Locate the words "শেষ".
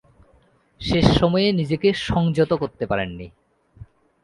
0.81-1.05